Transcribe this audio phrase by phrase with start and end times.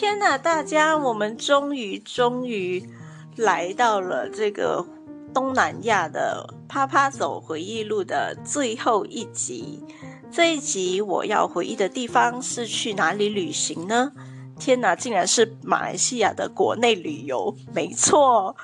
[0.00, 2.88] 天哪，大家，我们终于终于
[3.34, 4.86] 来到了这个
[5.34, 9.82] 东南亚的啪啪走回忆录的最后一集。
[10.30, 14.12] 这一集我要回忆的地方是去哪里旅行呢？
[14.56, 17.56] 天哪，竟然是马来西亚的国内旅游。
[17.74, 18.54] 没错，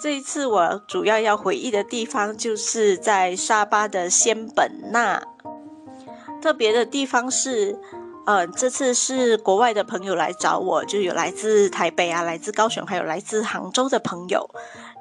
[0.00, 5.20] 这一次我主要要回忆的地方就是在沙巴的仙本那。
[6.40, 7.76] 特别的地方是。
[8.26, 14.48] 呃，这次是国外的朋友来找我，就有来自台北啊，来自高雄，还有来自杭州的朋友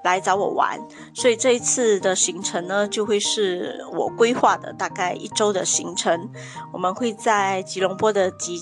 [0.04, 0.78] 来找我玩，
[1.14, 6.30] 所以这一次的行程呢，就会是我规划的大概一周的行程。
[6.74, 8.60] 我们会在吉隆坡的机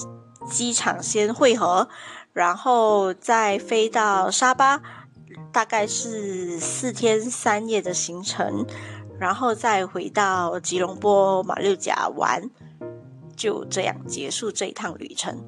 [0.47, 1.89] 机场先汇合，
[2.31, 4.79] 然后再飞到沙巴，
[5.51, 8.67] 大概是四天三夜的行程，
[9.19, 12.47] 然后再回到吉隆坡马六甲玩。
[13.35, 15.45] 就这样结束这一趟旅程。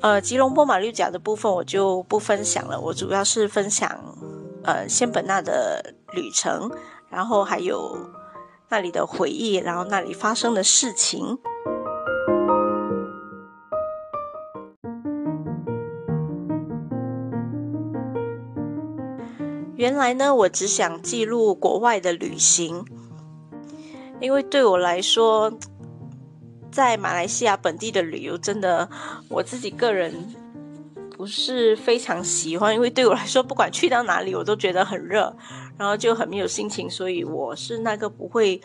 [0.00, 4.16] 呃，吉隆坡马六甲的部分我就不分享了，我主要是分享
[4.62, 6.70] 呃仙本那的旅程，
[7.08, 7.96] 然后还有
[8.68, 11.38] 那里的回忆，然后那里发生的事情。
[19.74, 22.84] 原来呢，我只想记录国外的旅行，
[24.20, 25.52] 因为对我来说。
[26.70, 28.88] 在马来西亚本地的旅游，真的
[29.28, 30.12] 我自己个人
[31.16, 35.34] 不是非常喜欢，因为对我来说，不管去到哪里，我都觉得很热，
[35.76, 38.60] 然后就很没有心情，所以我是那个不会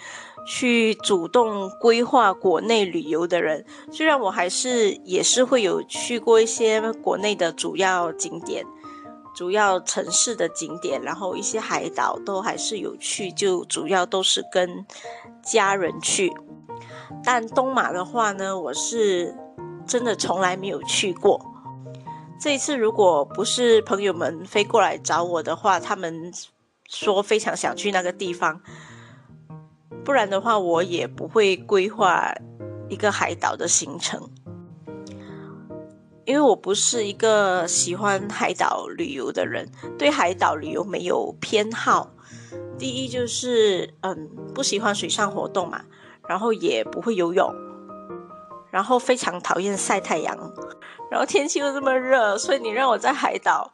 [0.46, 3.66] 去主动规划国内旅游的人。
[3.92, 8.64] 虽然我还是也是会有去过一些国内的主要景点、
[9.34, 14.86] 主要城市的景点，然后一些海岛都还是有去，就主要都是跟
[15.42, 16.32] 家人去。
[17.24, 19.36] 但东马的话呢，我是
[19.86, 21.40] 真的从来没有去过。
[22.40, 26.34] 这一次如果不是朋友们飞过来找我的话，他们
[26.90, 28.62] 说非常想去那个地方，
[30.04, 32.34] 不然的话我也不会规划
[32.90, 34.30] 一个海岛的行程。
[36.26, 42.10] 因为我不是一个喜欢海岛旅游的人，对海岛旅游没有偏好。
[42.78, 45.84] 第一就是嗯，不喜欢水上活动嘛。
[46.28, 47.54] 然后也不会游泳，
[48.72, 50.38] 然后非常讨厌晒太阳，
[51.12, 53.72] 然后天气又这么热，所以你让我在海岛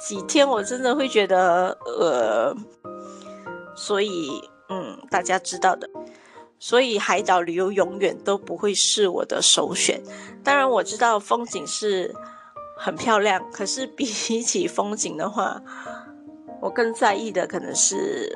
[0.00, 2.54] 几天，我真的会觉得呃，
[3.76, 4.30] 所以
[4.68, 5.88] 嗯，大家知道的，
[6.58, 10.02] 所以海岛旅游永远都不会是我的首选。
[10.42, 12.14] 当然我知道风景是
[12.76, 14.04] 很漂亮，可是比
[14.42, 15.60] 起风景的话，
[16.62, 18.34] 我更在意的可能是。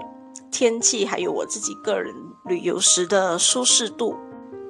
[0.53, 2.15] 天气还有我自己个人
[2.45, 4.15] 旅游时的舒适度，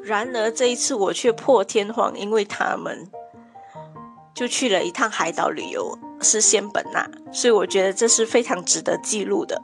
[0.03, 3.11] 然而这一次我却破天荒，因为他们
[4.33, 9.61] 就去了一趟海岛旅游，是仙本那，所以我觉得这是非常值得记录的。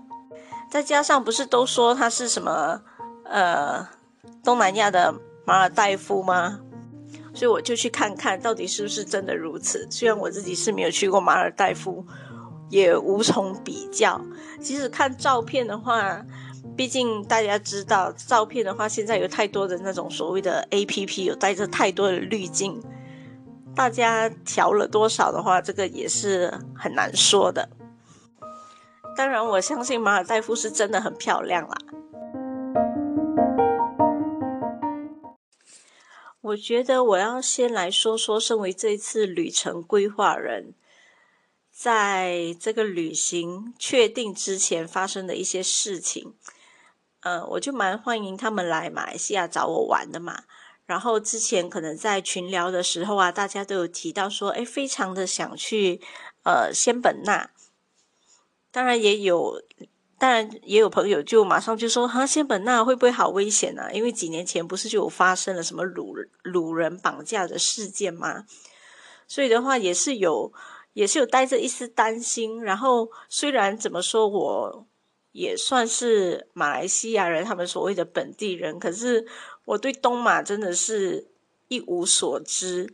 [0.68, 2.82] 再加上不是都说它是什么
[3.24, 3.88] 呃
[4.44, 5.14] 东南亚的
[5.46, 6.58] 马尔代夫吗？
[7.32, 9.86] 所以我就去看看到底是不是真的如此。
[9.90, 12.04] 虽然我自己是没有去过马尔代夫。
[12.68, 14.20] 也无从比较。
[14.60, 16.24] 即使看照片的话，
[16.76, 22.82] 毕竟大家知道，照片的话，现在有太多的那种所谓的 A P P，有带着太多的滤镜，
[23.74, 27.68] 大家调了多少的话，这个也是很难说的。
[29.16, 31.76] 当然，我相信马尔代夫是真的很漂亮啦。
[36.40, 40.74] 我觉得我要先来说说，身为这次旅程规划人。
[41.78, 46.34] 在这个旅行确定之前发生的一些事情，
[47.20, 50.42] 嗯，我就蛮欢迎他们来马来西亚找我玩的嘛。
[50.86, 56.00] 然后之前可能在群聊的时候啊，大家都有提到说，哎，非常的想去
[56.42, 57.48] 呃仙本那。
[58.72, 59.62] 当然也有，
[60.18, 63.88] 当然也有朋友就马上就说，哈，仙本那会不会好危险呢？
[63.92, 68.46] 因为几年前不是就有发生了什么掳掳人绑架的事件吗？
[69.28, 70.52] 所以的话也是有。
[70.98, 74.88] 也是有带着一丝担心，然后虽然怎么说，我
[75.30, 79.24] 也算是马来西亚人，他们所谓的本地人，可是
[79.64, 81.28] 我对东马真的是
[81.68, 82.92] 一无所知，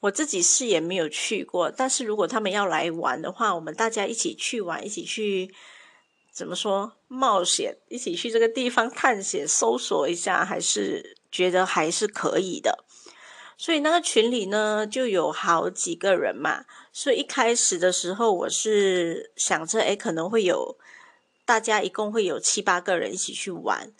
[0.00, 1.70] 我自己是也没有去过。
[1.70, 5.54] 但是如果他们要来玩的话，我们大家一起去玩，一起去
[6.32, 12.86] 怎么说冒险，一起去这个地方探险、搜索一下，还是觉得还是可以的。
[13.60, 16.64] 所以那个群里呢，就有好几个人嘛。
[16.92, 20.76] 所以一开始的时候，我是想着，哎，可能会有
[21.44, 23.92] 大家一共会有七八个人一起去玩。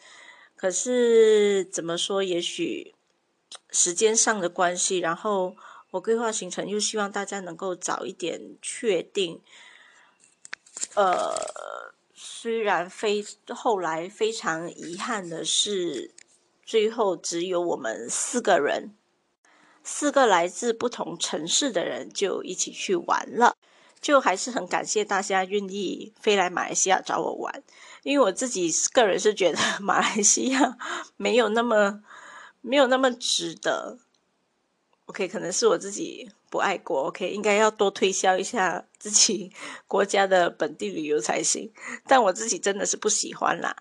[0.56, 2.22] 可是怎么说？
[2.22, 2.94] 也许
[3.70, 5.56] 时间上的关系，然后
[5.92, 9.40] 我规划行程又希望大家能够早一点确定。
[10.94, 11.34] 呃，
[12.14, 16.12] 虽然非后来非常遗憾的是，
[16.64, 18.94] 最后只有我们四个人，
[19.90, 23.56] 四个来自不同城市的人就一起去玩了。
[24.00, 27.62] 就还是很感谢大家愿意飞来马来西亚找我玩，
[28.04, 30.76] 因为我自己个人是觉得马来西亚
[31.16, 32.00] 没有那么
[32.60, 33.98] 没有那么值得。
[35.06, 39.50] OK，可能是我自己不爱国，OK，应该要多推销一下自己
[39.88, 41.72] 国家的本地旅游才行。
[42.06, 43.74] 但我自己真的是不喜欢啦。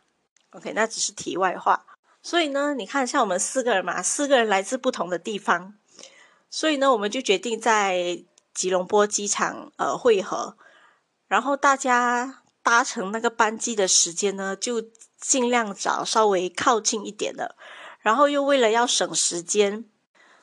[0.52, 1.86] OK，那只是题外话。
[2.24, 5.76] 所以呢，你看，像我们四个人嘛，四个人来自不同的地方，
[6.58, 8.24] 所以呢，我们就决定在。
[8.58, 10.58] 吉隆坡机场呃汇合，
[11.28, 14.82] 然后大家搭乘那个班机的时间呢，就
[15.22, 17.56] 尽量找稍微靠近一点的。
[18.02, 19.86] 然后又为了要省时间，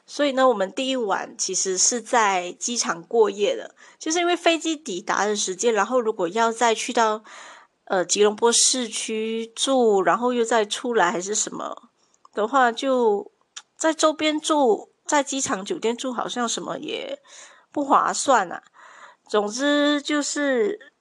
[0.06, 7.24] 所以呢，我们第一晚其实是在机场过夜的，就是因为飞机抵达的时间，然后如果要再去到
[7.86, 11.88] 呃吉隆坡市区住，然后又再出来还是什么
[12.32, 13.32] 的话，就
[13.76, 17.20] 在周边住，在机场酒店住，好像什么也。
[17.74, 18.62] 不划算啊！
[19.26, 20.92] 总之就是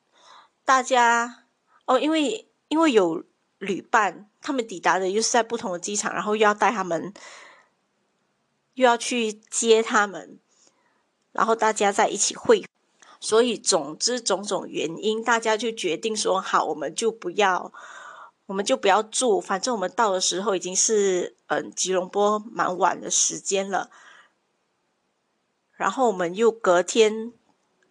[0.65, 1.43] 大家
[1.85, 3.23] 哦，因为因为有
[3.59, 7.13] 旅伴，他们抵达的又是在不同的机场，然后又要带他们，
[8.73, 10.39] 又要去接他们，
[11.31, 12.65] 然后大家在一起会，
[13.19, 17.71] 所以总之种种原因，大家就决定说好，我们就不要，
[18.45, 23.89] 我们就不要住，反正我们到的时候已经是嗯吉隆坡蛮晚的时间了。
[25.75, 27.33] 然后我们又隔天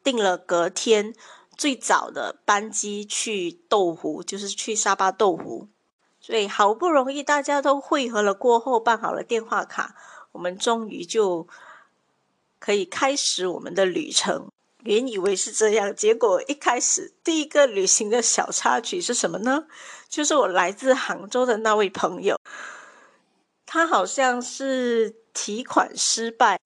[0.04, 1.14] 订了隔天
[1.56, 5.68] 最早的班机去斗湖，就是去沙巴斗湖。
[6.20, 9.96] 所以好不容易大家都汇合了过后，办好了电话卡，
[10.30, 11.48] 我们终于就
[12.60, 14.48] 可以开始我们的旅程。
[14.84, 19.64] 原以为是这样，结果一开始第一个旅行的小插曲是什么呢？
[20.08, 22.36] 就是我来自杭州的那位朋友，
[23.64, 26.60] 他好像是提款失败。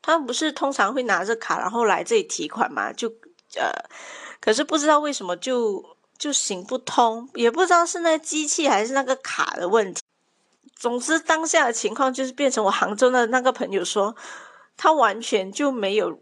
[0.00, 2.92] 他不是通常会拿着卡，然后来这里提款吗？
[2.92, 3.08] 就
[3.56, 3.72] 呃，
[4.38, 10.02] 可是不知道为什么就就行不通，也不知道是那机器还是那个卡的问题。
[10.76, 14.14] 总之，当下的情况就是变成我杭州的那个朋友说，
[14.76, 16.20] 他完全就没有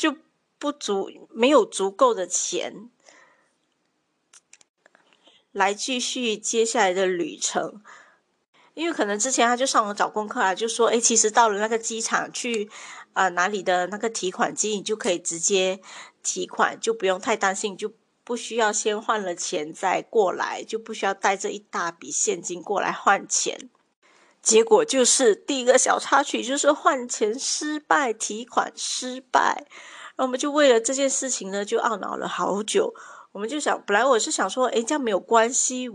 [0.00, 0.16] 就
[0.58, 2.88] 不足，没有足够的钱
[5.52, 7.82] 来继续接下来的旅程。
[8.72, 12.70] 因为可能之前他就上网找功课啊，就说，哎，其实到了那个机场去，
[13.12, 15.82] 啊哪里的那个提款机，你就可以直接
[16.22, 17.92] 提款，就不用太担心，就
[18.24, 23.68] 不需要先换了钱再过来，就不需要带着一大笔现金过来换钱。
[24.42, 29.66] 结果就是第一个小插曲，就是换钱失败，提款失败。
[30.16, 32.94] 那我们就为了这件事情呢，就懊恼了好久。
[33.32, 35.88] 我们就想，本来我是想说，哎，这样没有关系。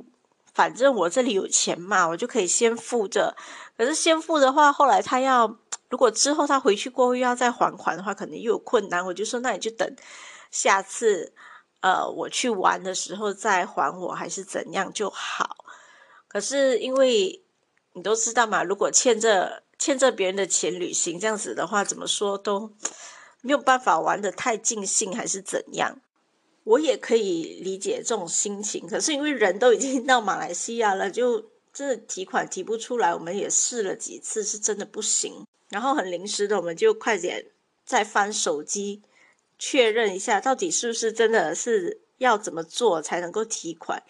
[0.53, 3.35] 反正我这里有钱嘛，我就可以先付着。
[3.77, 5.57] 可是先付的话，后来他要
[5.89, 9.05] 如果之后他回去过后又要再还款的话，可能又有困难。
[9.05, 9.95] 我就说，那你就等
[10.51, 11.33] 下次，
[11.81, 15.65] 呃，我去玩的时候再还我，还是怎样就好。
[16.29, 17.43] 可是因为
[17.95, 22.73] 你都知道嘛，如果欠着欠着别人的钱旅行这样子的话，怎么说都
[23.41, 26.01] 没有办法玩的太尽兴，还是怎样。
[26.65, 33.13] 我也可以理解这种心情，可是因为人都已经到马来西亚了，就真的提款提不出来。
[33.13, 35.45] 我们也试了几次，是真的不行。
[35.69, 37.45] 然后很临时的，我们就快点
[37.85, 39.01] 再翻手机
[39.57, 44.03] 确认一下，到底是不是真的是要怎么做才能够提款。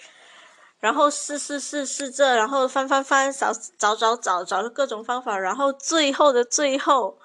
[0.80, 7.18] 然后试试试试这，然后翻翻翻，找找找找找各种方法，然后最后的最后，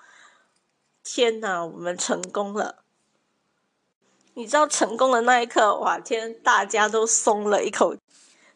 [1.02, 2.85] 天哪，我们成功了！
[4.35, 7.97] 你知道成功的那一刻，哇天，大家都松了一口，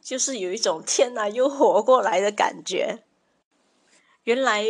[0.00, 3.02] 就是有一种天哪，又活过来的感觉。
[4.22, 4.64] 原来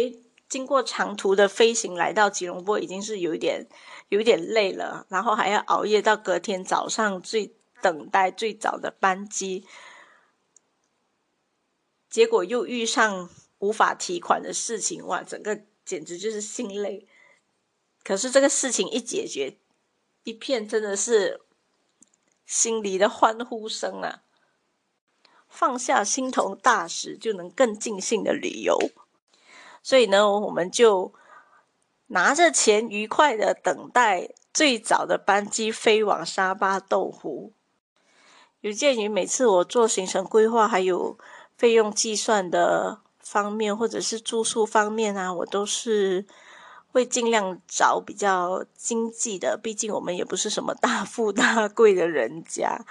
[0.48, 3.68] 经过长途的飞行来到吉隆坡，已经是有一点
[4.08, 9.66] 有点累了，然后还要熬夜到隔天早上最等待最早的班机，
[12.14, 13.28] 结果又遇上
[13.58, 17.08] 无法提款的事情，哇，整个简直就是心累。
[18.04, 19.58] 可是这个事情一解决。
[20.22, 21.40] 一片真的是
[22.46, 24.22] 心里的欢呼声啊！
[25.48, 28.78] 放下心头大石，就能更尽兴的旅游。
[29.82, 31.12] 所以呢，我们就
[32.06, 37.52] 拿着钱，愉快的等待最早的班机飞往沙巴豆湖。
[38.60, 41.18] 有鉴于每次我做行程规划，还有
[41.56, 46.26] 费用计算的方面，或者是住宿方面啊，我都是
[46.92, 52.84] 会尽量找比较经济的，毕竟我们也不是什么大富大贵的人家，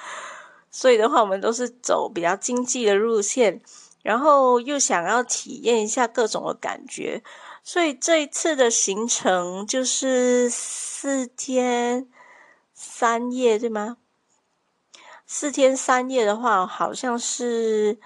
[0.72, 3.62] 所以的话，我们都是走比较经济的路线，
[4.02, 7.24] 然后又想要体验一下各种的感觉，
[7.64, 12.10] 所以这一次的行程就是四天
[12.74, 13.98] 三夜，对吗？
[15.26, 17.98] 四天三夜的话，好像是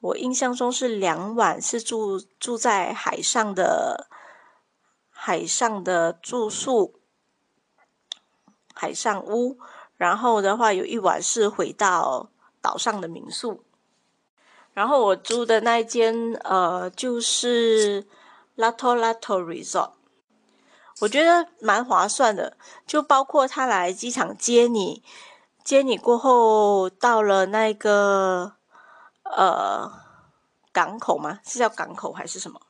[0.00, 4.08] 我印象中是两晚是住住在海上的
[5.10, 7.00] 海上的住宿
[8.72, 9.58] 海上屋，
[9.96, 13.64] 然后的话有一晚是回到岛上的民宿，
[14.72, 18.06] 然后我住的那一间呃就是
[18.56, 19.90] Lato Lato Resort，
[21.00, 25.02] 我觉得蛮划算的，就包括他来机场接你。
[25.64, 28.54] 接你过后，到了那个
[29.36, 29.90] 呃
[30.72, 31.40] 港口吗？
[31.44, 32.60] 是叫港口还是什么？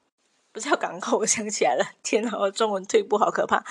[0.52, 1.84] 不叫港口，我想起来了。
[2.02, 3.64] 天哪，我中文退步好可怕。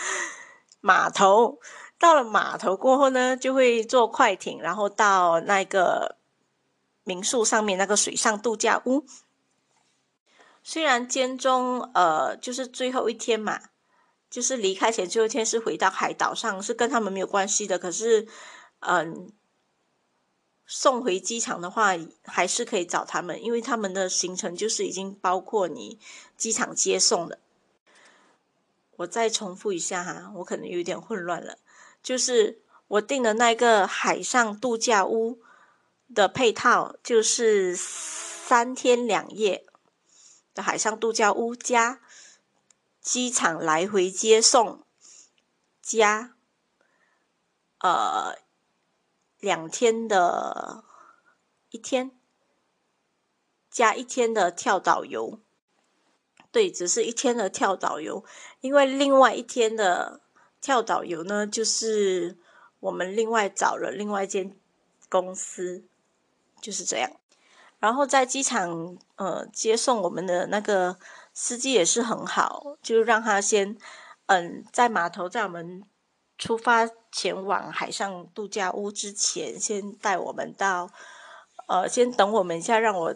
[0.79, 1.59] 码头
[1.99, 6.15] 到了码头过后呢，就会坐快艇，然后到那个
[7.03, 9.05] 民宿上面那个水上度假屋。
[10.63, 13.61] 虽然间中呃就是最后一天嘛，
[14.29, 17.77] 就是离开前最后一天是回到海岛上，是跟他们没有关系的。
[17.79, 18.27] 可是。
[18.81, 19.31] 嗯，
[20.69, 21.93] 送回机场的话，
[22.25, 25.97] 还是可以找他们，因为他们的行程就是已经包括你
[26.35, 27.39] 机场接送的。
[28.97, 31.57] 我再重复一下哈，我可能有点混乱了。
[32.03, 32.59] 就是
[32.89, 35.39] 我订的那个海上度假屋
[36.13, 39.65] 的配套，就是三天两夜
[40.53, 42.01] 的海上度假屋加
[42.99, 44.83] 机场来回接送
[45.81, 46.33] 加
[47.79, 48.45] 呃。
[49.39, 50.83] 两天的
[51.69, 52.11] 一天
[53.69, 55.39] 加一天的跳导游，
[56.51, 58.25] 对，只是一天的跳导游，
[58.61, 60.21] 因为另外一天的
[60.59, 62.37] 跳导游呢，就是
[62.79, 64.57] 我们另外找了另外一间
[65.09, 65.85] 公司，
[66.59, 67.11] 就是这样。
[67.79, 70.97] 然后在机场呃接送我们的那个
[71.33, 73.77] 司机也是很好，就让他先
[74.25, 75.83] 嗯在码头在我们。
[76.37, 80.91] 出发前往海上度假屋之前，先带我们到，
[81.67, 83.15] 呃，先等我们一下，让我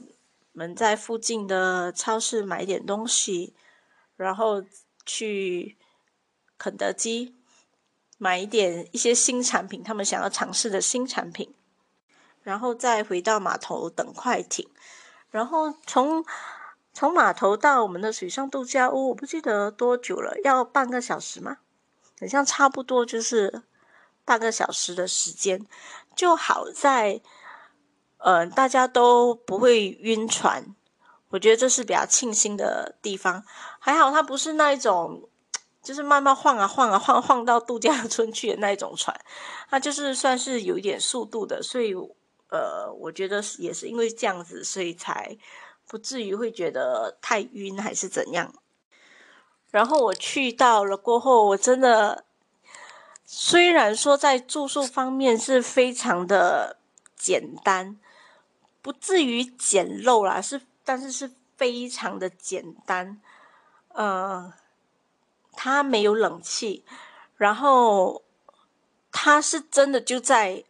[0.54, 3.54] 们在附近的超市买点东西，
[4.16, 4.63] 然后
[5.06, 5.78] 去
[6.58, 7.36] 肯德基
[8.18, 11.54] 买一点一些新产品，他们想要尝试的新产品，
[12.42, 14.68] 然后再回到码头等快艇，
[15.30, 16.25] 然后从
[16.92, 21.60] 从码头到我们的水上度假屋，我不记得多久了，要半个小时吗？
[22.22, 23.63] 好像差不多就是
[24.24, 25.68] 半个小时的时间，
[26.16, 27.20] 就好在，
[28.20, 30.75] 嗯，大家都不会晕船，
[31.30, 33.44] 我觉得这是比较庆幸的地方。
[33.80, 35.28] 还好它不是那一种，
[35.82, 39.20] 就是慢慢晃啊晃啊晃晃到度假村去的那一种船，
[39.68, 41.96] 它就是算是有一点速度的，所以
[42.51, 45.36] 呃，我觉得也是因为这样子，所以才
[45.88, 48.54] 不至于会觉得太晕还是怎样。
[49.72, 52.25] 然后我去到了过后，我真的
[53.25, 56.75] 虽然说在住宿方面是非常的
[57.16, 57.98] 简单，
[58.82, 63.22] 不至于简陋啦，是但是是非常的简单。
[63.94, 64.54] 呃，
[65.54, 66.84] 它没有冷气，
[67.38, 68.22] 然后
[69.10, 70.66] 它是真的就在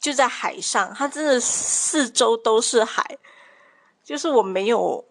[0.00, 3.18] 就在海上，它真的四周都是海，
[4.02, 5.04] 就是我没有。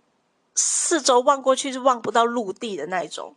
[0.60, 3.36] 四周望过去是望不到陆地的那一种，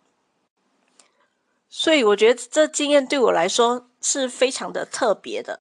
[1.69, 5.61] 所以我觉得这经验对我来说是非常的特别的。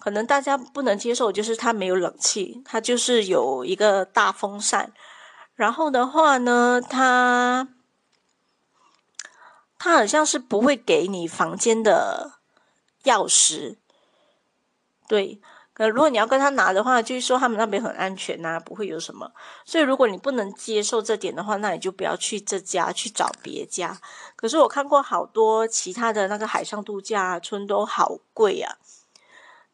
[0.00, 4.92] 可能大家不能接受，就是它没有冷气，它就是有一个大风扇。
[5.54, 7.68] 然后的话呢，它
[9.78, 12.40] 它好像是不会给你房间的
[13.04, 13.76] 钥匙，
[15.06, 15.40] 对。
[15.82, 19.28] 可如果你要跟他拿的话，就是说他们那边很安全呐，不会有什么。
[19.64, 24.00] 所以如果你不能接受这点的话，那你就不要去这家，去找别家。
[24.36, 28.76] 可是我看过好多其他的那个海上度假村都好贵啊。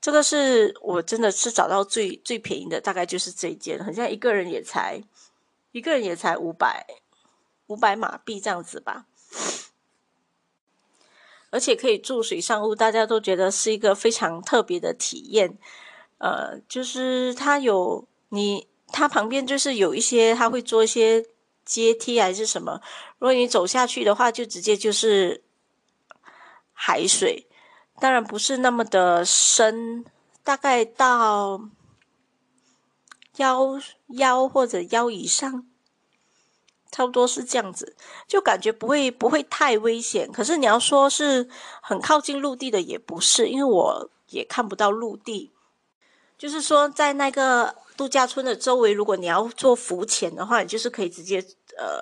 [0.01, 5.03] 这个是我真的是找到最最便宜的，大概就是这一间，好像一个人也才
[5.73, 6.87] 一个人也才五百
[7.67, 9.05] 五百马币这样子吧。
[11.51, 15.59] 而且可以住水上屋，大家都觉得是一个非常特别的体验。
[16.19, 21.25] 呃，就是它有你，它旁边就是有一些，它会做一些
[21.65, 22.81] 阶梯还是什么。
[23.19, 25.43] 如果你走下去的话，就直接就是
[26.73, 27.47] 海水，
[28.01, 30.05] 当然不是那么的深，
[30.43, 31.61] 大概到
[33.37, 35.67] 腰腰或者腰以上
[36.91, 37.97] 差不多是这样子，
[38.27, 40.33] 就感觉不会不会太危险。
[40.33, 41.49] 可是你要说是
[41.83, 45.53] 很靠近陆地的，也不是，因为我也看不到陆地。
[46.39, 51.45] 就是说，在那个度假村的周围，如果你要做浮潜的话，你就是可以直接
[51.77, 52.01] 呃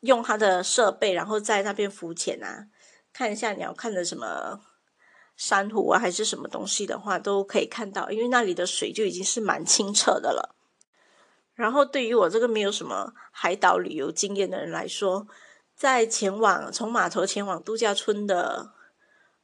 [0.00, 2.66] 用它的设备，然后在那边浮潜啊，
[3.14, 4.60] 看一下你要看的什么
[5.36, 10.54] 珊瑚啊，还是什么东西的话，都可以看到，因为那里的水就已经是蛮清澈的了。
[11.54, 15.26] 然后，对于我这个没有什么海岛旅游经验的人来说，
[15.74, 18.72] 在前往从码头前往度假村的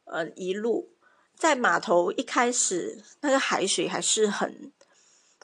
[0.04, 0.90] 呃一路。
[1.34, 4.72] 在码头一开始，那个海水还是很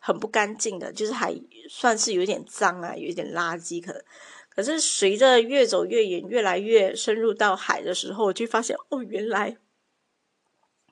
[0.01, 1.35] 很不干净的，就是还
[1.69, 3.81] 算是有点脏啊，有点垃圾。
[3.81, 4.05] 可
[4.49, 9.57] 可是随着越走越远，越来越深入到海的时候，我就发现哦，原来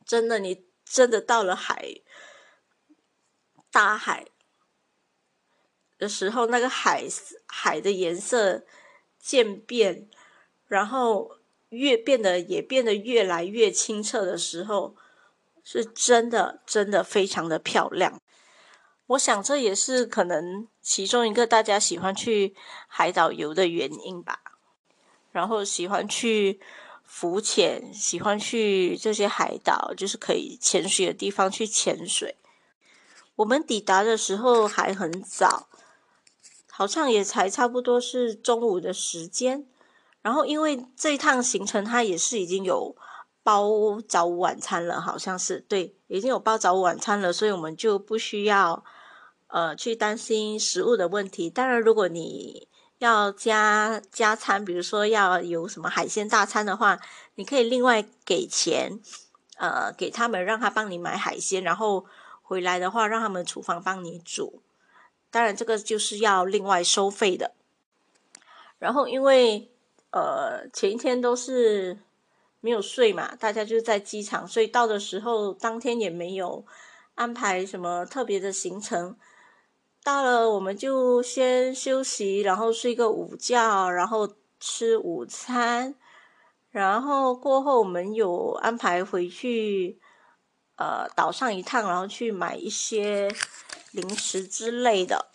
[0.04, 2.00] 真的，你真的到了海
[3.70, 4.26] 大海
[5.98, 7.04] 的时候，那个海
[7.46, 8.64] 海的颜色
[9.20, 10.08] 渐变，
[10.66, 11.36] 然后。
[11.76, 14.97] 越变得也变得越来越清澈的时候，
[15.62, 18.21] 是真的真的非常的漂亮。
[19.09, 22.54] 我想这也是可能其中一个大家喜欢去
[22.88, 24.40] 海岛游的原因吧。
[25.30, 26.59] 然后喜欢去
[27.04, 32.37] 浮潜，喜欢去这些海岛，就是可以潜水的地方去潜水。
[33.37, 35.68] 我们抵达的时候还很早，
[36.71, 39.66] 好像也才差不多是中午的时间。
[40.26, 42.97] 然后，因为这一趟行程它也是已经有
[43.45, 48.83] 包早午晚餐了，好像是对，已经有包早午晚餐了，所以我们就不需要
[49.47, 51.49] 呃去担心食物的问题。
[51.49, 52.66] 当然，如果你
[52.99, 56.99] 要加加餐，比如说要有什么海鲜大餐的话，
[57.37, 58.99] 你可以另外给钱，
[59.59, 62.04] 呃，给他们让他帮你买海鲜，然后
[62.42, 64.61] 回来的话让他们厨房帮你煮。
[65.30, 67.52] 当然，这个就是要另外收费的。
[68.80, 69.71] 然后，因为
[70.16, 71.98] 呃，前一天都是
[72.62, 76.64] 没有睡嘛，大家就在机场，所以到的时候当天也没有
[77.16, 79.14] 安排什么特别的行程。
[80.02, 84.26] 到了我们就先休息，然后睡个午觉，然后
[84.59, 85.94] 吃午餐，
[86.70, 89.98] 然后过后我们有安排回去
[90.76, 93.31] 呃岛上一趟，然后去买一些
[93.90, 95.26] 零食之类的，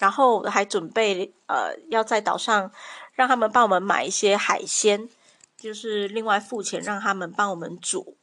[0.00, 2.72] 然后还准备呃要在岛上。
[3.16, 5.08] 让他们帮我们买一些海鲜，
[5.56, 8.16] 就是另外付钱让他们帮我们煮。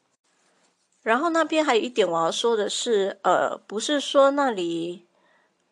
[1.01, 5.05] 然后那边还有一点我要说的是，呃，不是说那里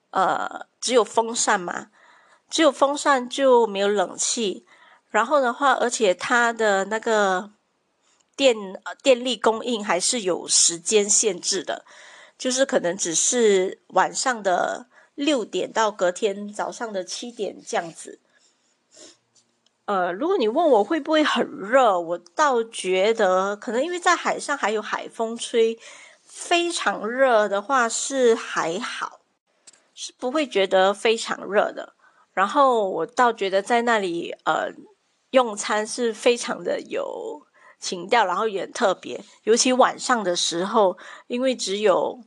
[0.10, 1.92] 呃只有风扇嘛，
[2.50, 4.66] 只有风扇就没有冷气。
[5.10, 7.52] 然后的话，而且它的那个
[8.36, 8.56] 电
[9.04, 11.86] 电力供应还是有时间限制的，
[12.38, 18.20] 就是可能只是晚上的六点到隔天早上的七点这样子。
[19.92, 25.78] 呃，如果你问我会不会很热，我倒觉得可能因为在海上还有海风吹，
[26.24, 29.20] 非常热的话是还好，
[29.94, 31.94] 是不会觉得非常热的。
[32.32, 34.70] 然后我倒觉得在那里呃
[35.32, 37.46] 用餐是非常的有
[37.78, 42.18] 情调，然后也很特别，尤其晚上的时候，因为只有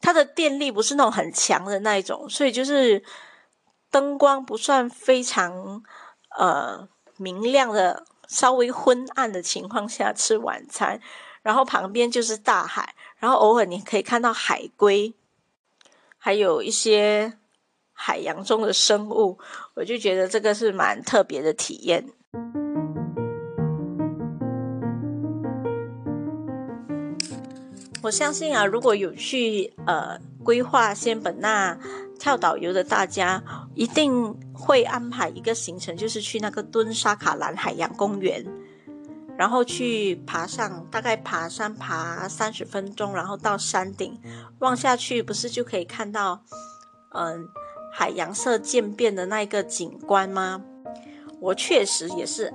[0.00, 3.02] 它的电力不是那种很强的那一种，所以就是
[3.90, 5.82] 灯光不算非常
[6.38, 6.88] 呃。
[7.18, 11.00] 明亮的、稍微昏暗的情况下吃晚餐，
[11.42, 15.12] 然后旁边就是大海，然后偶尔你可以看到海龟，
[16.16, 17.34] 还有一些
[17.92, 19.38] 海洋中的生物，
[19.74, 22.08] 我就觉得这个是蛮特别的体验。
[28.02, 31.78] 我相信啊，如果有去呃规划仙本那。
[32.18, 33.40] 跳岛游的大家
[33.76, 38.44] 一定会安排一个行程，就是去那个敦沙卡兰海洋公园，
[39.36, 44.20] 然后去爬上，大概爬山爬三十分钟，然后到山顶
[44.58, 46.42] 望下去，不是就可以看到，
[47.14, 47.46] 嗯，
[47.92, 50.60] 海洋色渐变的那一个景观吗？
[51.40, 52.52] 我确实也是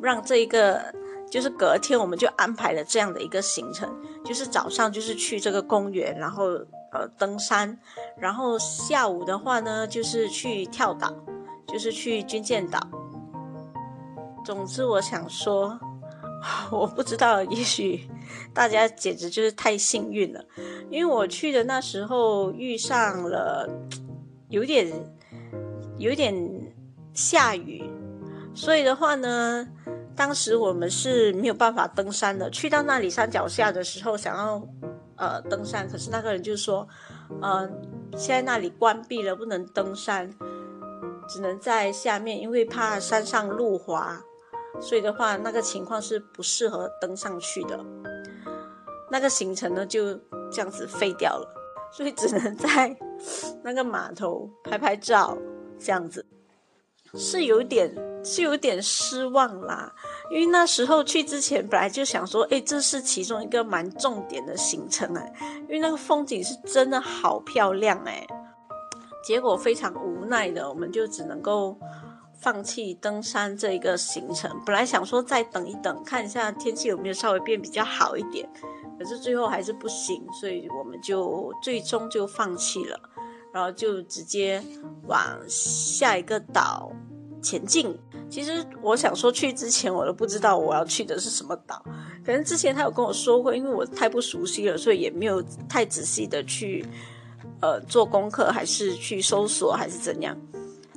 [0.00, 0.94] 让这一个，
[1.30, 6.58] 就是隔天我们就安排了这样的一个行程，就是早上就是去这个公园，然后。
[6.92, 7.78] 呃，登山，
[8.16, 11.12] 然后下午的话呢，就是去跳岛，
[11.66, 12.80] 就是去军舰岛。
[14.44, 15.78] 总之，我想说，
[16.70, 18.08] 我不知道，也许
[18.54, 20.42] 大家简直就是太幸运了，
[20.88, 23.68] 因为我去的那时候遇上了
[24.48, 24.90] 有点
[25.98, 26.34] 有点
[27.12, 27.84] 下雨，
[28.54, 29.68] 所以的话呢，
[30.16, 32.48] 当时我们是没有办法登山的。
[32.50, 34.66] 去到那里山脚下的时候，想要。
[35.18, 36.86] 呃，登山，可是那个人就说，
[37.40, 37.66] 呃，
[38.14, 40.30] 现在那里关闭了，不能登山。
[41.26, 44.20] 只能在下面，因为怕山上路滑，
[44.78, 47.82] 所以的话，那个情况是不适合登上去的。
[49.10, 50.14] 那个行程呢，就
[50.52, 51.48] 这样子废掉了，
[51.90, 52.94] 所以只能在
[53.64, 55.38] 那个码头拍拍照，
[55.78, 56.22] 这样子
[57.14, 59.92] 是有点是有点失望啦。
[60.30, 68.26] 因为那时候去之前，本来就想说，哎，这是其中一个蛮重点的行程哎，因为那个风景是真的好漂亮哎。
[69.24, 71.76] 结果非常无奈的，我们就只能够
[72.40, 74.48] 放弃登山这一个行程。
[74.64, 78.48] 本来想说再等一等，看一下天气有没有稍微变比较好一点，
[78.98, 83.00] 可是最后还是不行，所以我们就最终就放弃了，
[83.56, 84.62] 然后就直接
[85.06, 86.92] 往下一个岛
[87.40, 87.98] 前进。
[88.28, 91.82] 其实我想说去之前我都不知道我要去的是什么岛，
[92.22, 96.84] 可能之前他有跟我说过，因为我太不熟悉了，所以也没有太仔细的去。
[97.62, 100.36] 呃，做功课还是去搜索还是怎样？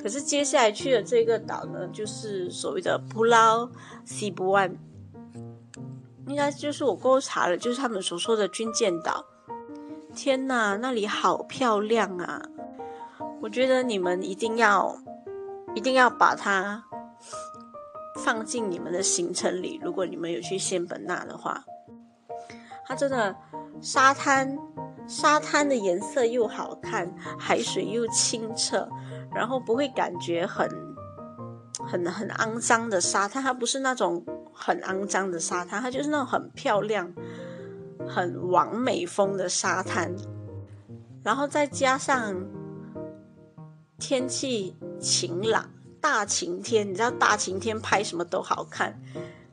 [0.04, 3.70] 可是接下来去的这个岛呢，就是所谓的普劳
[4.04, 4.70] 西布湾，
[6.28, 9.24] 应该就是我过查了，就是他们所说的军舰岛。
[10.22, 12.42] 天呐，那里好漂亮啊！
[13.40, 14.94] 我觉得你们一定要
[15.74, 16.84] 一定要把它
[18.18, 19.80] 放进你们的行程里。
[19.82, 21.64] 如果你们有去仙本那的话，
[22.86, 23.34] 它真的
[23.82, 24.58] 沙滩。
[25.08, 28.90] 沙滩的颜色又好看，海水又清澈，
[29.34, 30.70] 然后不会感觉很
[31.88, 33.42] 很很肮脏的沙滩。
[33.42, 37.12] 它不是那种很肮脏的沙滩，它就是那种很漂亮、
[38.10, 40.14] 很完美风的沙滩。
[41.24, 42.36] 然后再加上
[44.00, 45.70] 天气晴朗，
[46.02, 49.00] 大晴天，你知道大晴天拍什么都好看，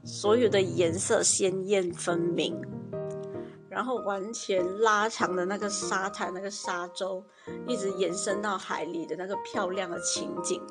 [0.04, 2.58] 所有的颜色鲜艳分明。
[3.68, 7.22] 然后完全拉长的那个沙滩，那个沙洲，
[7.66, 10.62] 一直延伸到海里的那个漂亮的情景，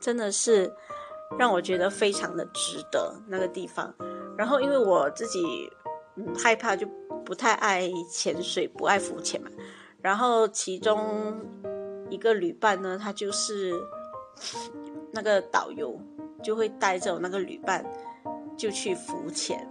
[0.00, 0.72] 真的是
[1.38, 3.94] 让我觉得非常的值得那个地方。
[4.38, 5.70] 然后因为我自己
[6.42, 6.86] 害怕，就
[7.24, 9.50] 不太爱潜水，不爱浮潜嘛。
[10.00, 11.40] 然后其中
[12.10, 13.72] 一个旅伴呢，他就是
[15.10, 15.98] 那个导游，
[16.42, 17.84] 就会带着我那个旅伴
[18.56, 19.66] 就去浮潜。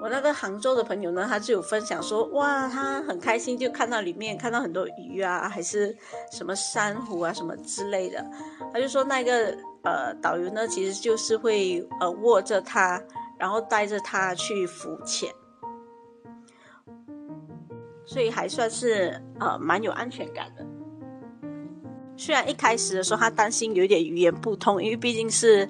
[0.00, 5.96] 我那个杭州的朋友呢，他就有分享说，哇，他很开心，就看到里面看到很多鱼啊，还是
[6.32, 8.26] 什么珊瑚啊，什么之类的。
[8.72, 13.00] 他就说那个呃导游呢，其实就是会呃握着他，
[13.38, 15.32] 然后带着他去浮潜，
[18.12, 20.66] 所以还算是呃蛮有安全感的。
[22.14, 25.66] 虽然一开始的时候他担心有点语言不通，因为毕竟是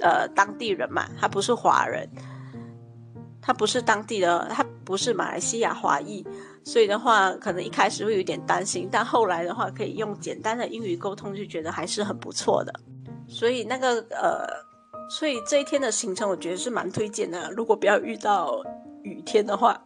[0.00, 2.08] 呃当地人嘛，他不是华人。
[3.40, 6.26] 他不是当地的，他不是马来西亚华裔，
[6.64, 12.72] 所以的话，可能一开始会有点担心，但后来的话，可以用简单的英语沟通，就觉得还是很不错的。
[13.26, 14.44] 所以那个呃，
[15.08, 17.50] 所以这一天的行程，我觉得是蛮推荐的。
[17.52, 18.60] 如果不要遇到
[19.02, 19.80] 雨天的话，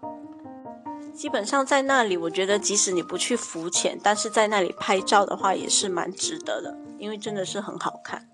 [1.14, 8.28] 基本上在那里，我觉得即使你不去浮潜，但是在那里拍照的话，也是蛮值得的，因为真的是很好看。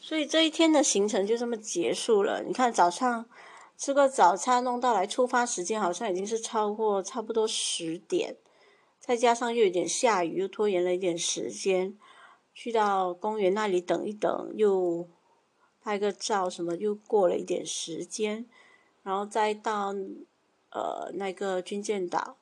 [0.00, 2.42] 所以这一天的行程就这么结束了。
[2.44, 3.26] 你看，早上
[3.76, 8.36] 吃个早餐，弄到来出发时间好像已经是超过差不多十点，
[9.00, 11.96] 再加上又有点下雨，又拖延了一点时间。
[12.54, 15.06] 去到公园那里等一等，又
[15.86, 18.44] 拍个照什么，又过了一点时间，
[19.04, 19.94] 然后再到
[20.72, 22.36] 呃那个军舰岛，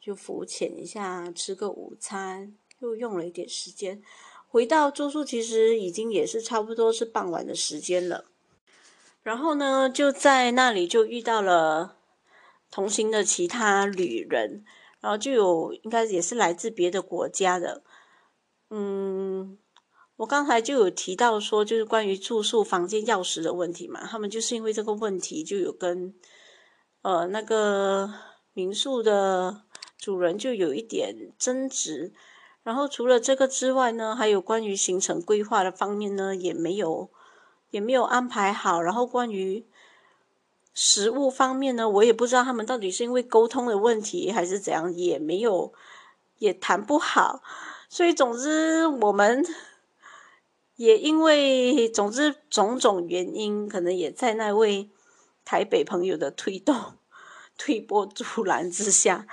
[0.00, 4.00] 就浮潜一下，吃个午餐，又用了一点时间。
[4.48, 8.26] 回到住宿，其实已经也是差不多是傍晚的时间了。
[9.24, 11.96] 然后呢，就在那里就遇到了
[12.70, 14.64] 同行的其他旅人，
[15.00, 17.82] 然后就有应该也是来自别的国家的。
[18.70, 19.58] 嗯，
[20.18, 26.12] 我刚才就有提到说，就是关于住宿房间钥匙的问题嘛，他们就是因为这个问题就有跟
[27.02, 28.12] 呃那个
[28.52, 29.62] 民宿的
[29.96, 32.12] 主人就有一点争执。
[32.64, 37.08] 然后除了这个之外呢，还有关于行程规划的方面呢，也没有
[37.70, 38.82] 也没有安排好。
[38.82, 39.64] 然后关于
[40.74, 45.72] 食物方面呢，我也不知道他们到底是因为沟通的问题还是怎样，也没有
[46.38, 47.40] 也谈不好。
[47.88, 49.42] 所以总之我们
[50.78, 54.88] 也因为总之种种原因，可能也在那位
[55.44, 56.94] 台北朋友的推动、
[57.56, 59.26] 推波助澜之下。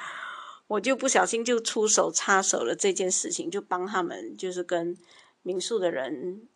[0.65, 4.97] 我就不小心就出手插手了这件事情，就帮他们就是跟
[5.43, 6.47] 民宿的人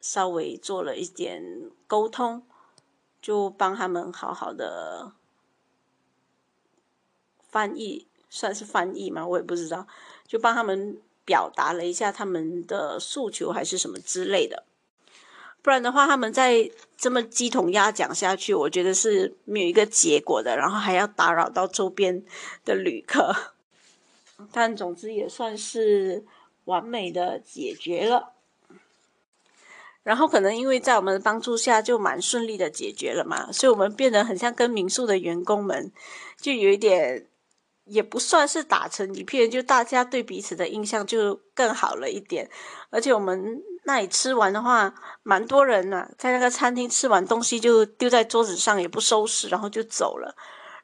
[0.00, 2.42] 稍微做了一点沟通，
[3.20, 5.12] 就帮他们好好的
[7.46, 9.86] 翻译算是翻译嘛，我也不知道，
[10.26, 14.64] 就帮他们表达了一下他们的诉求还是什么之类的。
[15.60, 22.24] 不然的话，他们再这么鸡同鸭讲下去，我觉得是没有一个结果的，然后还要打扰到周边
[22.64, 23.34] 的旅客。
[24.50, 26.24] 但总之也算是
[26.64, 28.32] 完美的解决了。
[30.04, 35.92] 然后可能因为在我们的帮助下，就蛮顺利的解决了嘛，所以我们变得很像跟民宿的员工们，
[36.40, 37.26] 就有一点
[37.88, 42.48] 也不算是打成一片，就大家对彼此的印象就更好了一点。
[42.90, 50.34] 而且我们那里吃完的话，蛮多人呢，在那个餐厅吃完东西就丢在桌子上，也不收拾，然后就走了。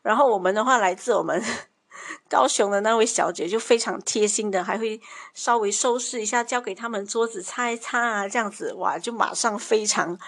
[0.03, 1.43] 然后我们的话，来自我们。
[2.29, 5.01] 高雄的那位小姐就非常贴心的，还会
[5.33, 10.19] 稍微收拾一下，交给他们桌子擦一擦啊，这样子哇，就马上非常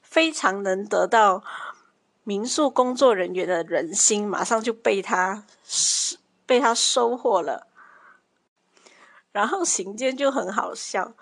[0.00, 1.42] 非常能得到
[2.24, 5.44] 民宿工作人员的人心，马上就被他
[6.46, 7.66] 被他收获了。
[9.32, 11.12] 然后行间就很好笑，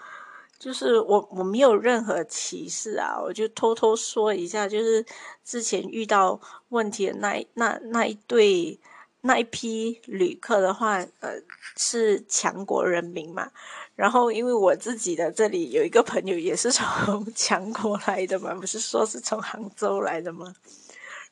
[0.59, 5.05] 就是我我没有任何歧视啊，我就偷偷说一下，就是
[5.45, 8.79] 之前遇到问题的那那那一对。
[9.23, 11.33] 那一批旅客的话，呃，
[11.77, 13.51] 是强国人民嘛。
[13.97, 20.55] 然后，因为我自己的这里有一个朋友也是从强国来的嘛，不是说是从杭州来的吗？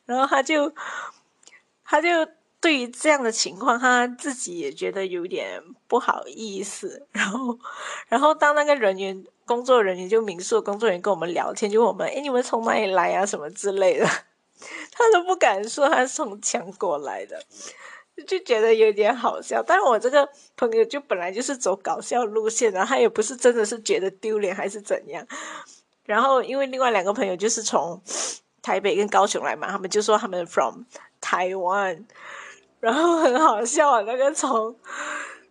[0.07, 0.73] 然后他就，
[1.85, 2.09] 他就
[2.61, 7.07] 对于这样的情况，他自己也觉得有点不好意思。
[7.13, 7.59] 然后，
[8.09, 13.27] 然后当那个人员工作人员就民宿工作人员跟我们聊天，就问我们：“哎，你们从哪里来啊？
[13.27, 14.07] 什么之类的。”
[14.91, 17.39] 他都不敢说他是从强国来的，
[18.27, 19.63] 就觉得有点好笑。
[19.63, 25.27] 但是我这个朋友就本来就是走搞笑路线，然后他也不是真的是觉得丢脸还是怎样。
[26.05, 28.01] 然后因为另外两个朋友就是从
[28.67, 30.83] 台北跟高雄来嘛，他们就说他们 from
[31.21, 32.05] 台湾，
[32.81, 34.01] 然后很好笑啊。
[34.01, 34.77] 那个从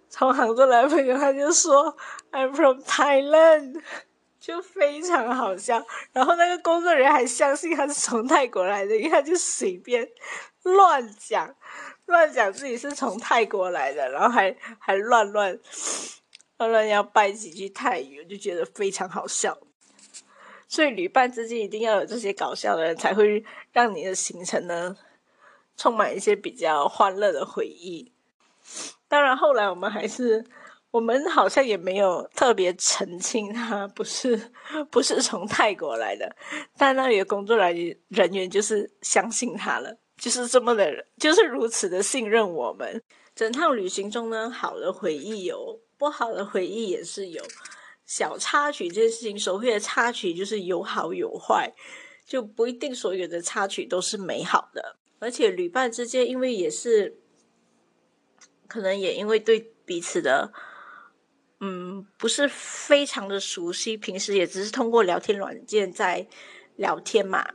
[0.09, 1.95] 从杭州来朋友他就说
[2.33, 3.81] I'm from Thailand。
[4.37, 10.07] 就非常好笑，然后那个工作人员还相信他是从泰国来的，因为他就随便
[10.61, 11.55] 乱讲，
[12.05, 15.59] 乱讲自己是从泰国来的，然后还还乱乱
[16.59, 19.57] 乱乱要拜几句泰语，我就觉得非常好笑。
[20.67, 24.95] 所以旅伴之间一定要有这些搞笑的人，才会让你的行程呢
[25.77, 28.11] 充满一些比较欢乐的回忆。
[29.07, 30.45] 当然，后来我们还是。
[30.91, 34.49] 我们好像也没有特别澄清他不是
[34.89, 36.33] 不是从泰国来的，
[36.77, 43.03] 但那里的工作人员人员就是相信他了，就是这么的，就是如此的信任我们。
[43.35, 47.43] 整趟旅行中呢，好的回忆有，不好的回忆也是有。
[48.05, 51.73] 小插曲这件事情，所谓的插曲就是有好有坏，
[52.25, 54.97] 就不一定所有的插曲都是美好的。
[55.19, 57.17] 而且旅伴之间，因为也是，
[58.67, 60.53] 可能也因为对彼此的。
[61.61, 66.27] 嗯，不是非常的熟悉，平时也只是通过聊天软件在
[66.75, 67.53] 聊天嘛。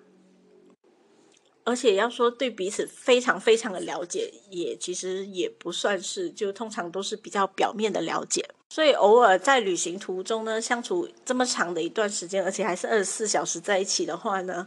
[1.65, 8.49] 而且要说对彼此非常非常的了解，也其实也不算是，就通常都是比较表面的了解。
[8.71, 14.67] 所以偶尔在旅行途中呢，相处这么长的一段时间，而且还是二十四小时在一起的话呢。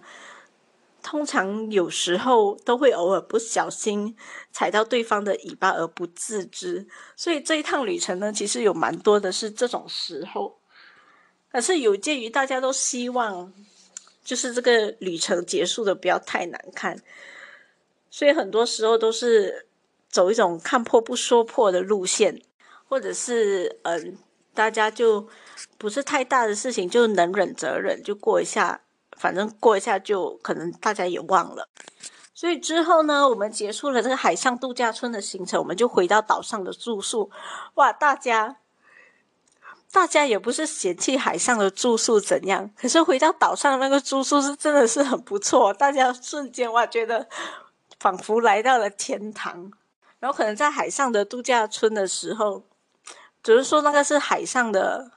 [1.02, 4.16] 通常有时候都会偶尔不小心
[4.54, 6.88] 踩到对方的尾巴而不自知，
[7.18, 10.58] 所以这一趟旅程呢，其实有蛮多的是这种时候。
[11.52, 13.52] 可是有鉴于大家都希望，
[14.24, 16.98] 就是这个旅程结束的不要太难看，
[18.10, 19.68] 所以很多时候都是
[20.10, 22.42] 走一种看破不说破的路线，
[22.94, 24.16] 或者是嗯，
[24.54, 25.28] 大家就
[25.80, 28.82] 不是太大的事情，就能忍则忍，就过一下。
[29.18, 31.68] 反正过一下就可能大家也忘了，
[32.36, 37.32] 所以之后呢，我们结束了这个海上度假村的行程，我们就回到岛上的住宿。
[37.74, 38.58] 哇，大家
[39.92, 47.28] 大家也不是嫌弃海上的住宿怎样，可是回到岛上那个住宿是真的是很不错，大家瞬间哇觉得
[48.00, 49.72] 仿佛来到了天堂。
[50.20, 52.64] 然后可能在海上的度假村的时候，
[53.44, 55.12] 只是说那个是海上的。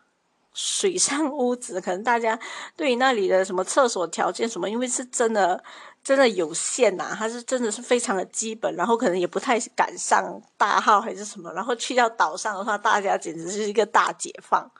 [0.58, 2.40] 水上屋子，可能大家
[2.74, 5.62] 对于那里的什么厕所条件什么，因为是真的
[6.02, 14.70] 真的有限呐，它是真的是非常的基本，然后可能也不太敢上大号还是什么，然后去到岛上的话，大家简直是一个大解放，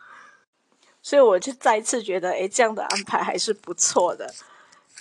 [1.03, 4.33] 所以我就再次觉得，哎，这样的安排还是不错的，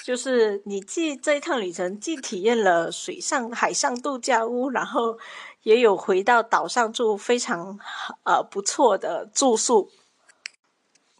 [0.03, 5.17] 就是你既这一趟旅程既体验了水上海上度假屋，然后
[5.65, 7.77] 也有回到岛上住非常
[8.23, 9.91] 呃不错的住宿。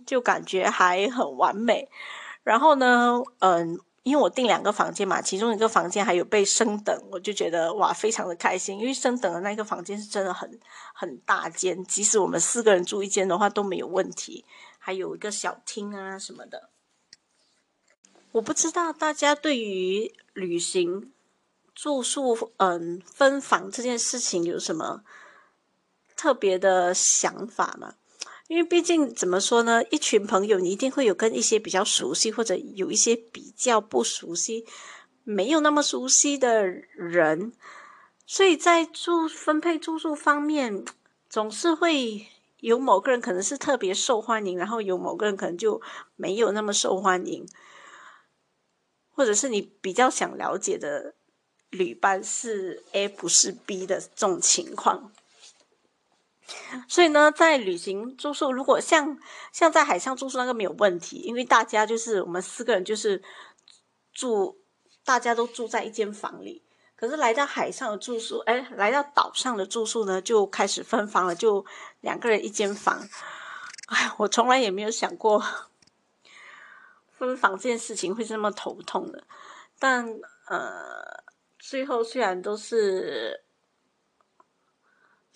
[0.05, 1.89] 就感觉还很完美，
[2.43, 8.77] 然后呢，嗯，因为我订两个房间嘛，其中一个房间还有被升等，我就觉得哇，非常的开心。
[8.77, 10.59] 因为升等的那个房间是真的很
[10.93, 14.45] 很大间，即使我们四个人住一间的话都没有问题，
[14.77, 16.69] 还有一个小厅啊什么的。
[18.33, 21.11] 我不知道大家对于旅行
[21.75, 25.03] 住宿嗯分房这件事情有什么
[26.15, 27.95] 特别的想法吗？
[28.47, 34.65] 因为毕竟怎么说呢，一群朋友你一定会有跟一些比较熟悉，或者有一些比较不熟悉、
[35.23, 37.51] 没有那么熟悉的人，
[38.27, 40.85] 所以在住分配住宿方面，
[41.27, 42.27] 总是会
[42.59, 45.81] 有某个人可能是特别受欢迎，然后有某个人可能就
[46.15, 47.47] 没有那么受欢迎，
[49.09, 51.14] 或者是你比较想了解的
[51.75, 55.11] 旅伴是 A 不是 B 的这种情况。
[56.87, 59.17] 所以呢，在旅行住宿，如果像
[59.51, 63.21] 像在海上住宿那个没有问题，因为大家就是我们四个人就是
[64.13, 64.57] 住，
[65.03, 66.63] 大家都住在一间房里。
[66.95, 71.65] 可是来到海上的住宿，哎，来到岛上的住宿呢，就开始分房了，就
[72.01, 73.07] 两个人一间房。
[73.87, 75.43] 哎，我从来也没有想过
[77.17, 79.23] 分房这件事情会这么头痛的。
[79.77, 80.07] 但
[80.47, 81.23] 呃，
[81.69, 83.41] 最后虽然都是。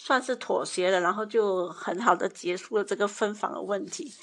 [0.01, 4.13] 算是妥协了，然后就很好的结束了这个分房的问题。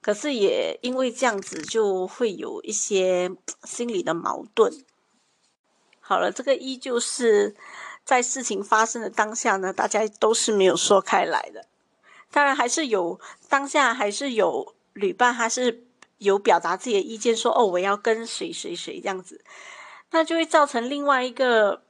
[0.00, 3.30] 可是也因为这样子，就会有一些
[3.64, 4.72] 心理的矛盾。
[6.00, 7.54] 好了，这个依旧是
[8.04, 11.66] 在事情发生的当下呢，大家都是没有说开来的。
[12.30, 15.84] 当然还是有当下还是有旅伴，他是
[16.16, 19.44] 有表达自己的意见，说哦，我要跟谁谁谁这样子，
[20.16, 21.82] 那就会造成另外一个。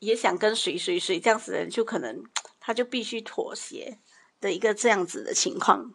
[0.00, 2.22] 也想跟谁谁谁这样子的人，就可能
[2.60, 3.98] 他就必须妥协
[4.40, 5.92] 的一个这样子的情况。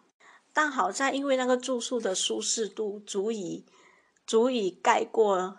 [0.51, 3.63] 但好在因为那个住宿的舒适度足以
[4.27, 5.57] 足以盖过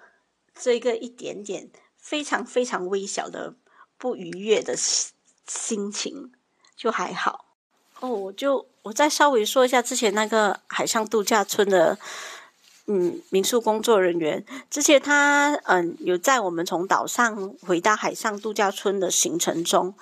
[0.54, 3.54] 这个一点点非常非常微小的
[3.96, 6.30] 不愉悦的心情，
[6.76, 7.46] 就还好。
[8.00, 11.98] 哦，我就我再稍微说一下之前那个海上度假村的。
[12.86, 19.94] 嗯，民宿工作人员之前他嗯有在我们从岛上回到海上度假村的行程中，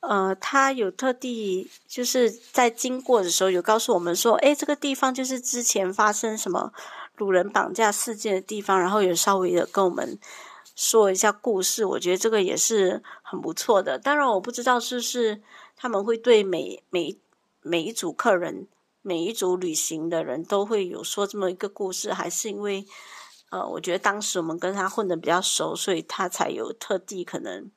[0.00, 6.72] 呃，他有特地就是在经过的时候有告诉我们说，诶，这个地方就是之前发生什么
[7.16, 10.18] 掳人绑架事件的地方，然后有稍微的跟我们
[10.76, 11.84] 说一下故事。
[11.86, 13.98] 我觉得这个也是很不错的。
[13.98, 15.40] 当然，我不知道是不是
[15.76, 17.16] 他们会对每每
[17.62, 18.66] 每一组客人。
[19.02, 22.86] 每一组旅行的人都会有说这么一个故事，还是因为，
[23.50, 27.68] 呃，我觉得当时我们跟他混的比较熟，所以他才有特地可能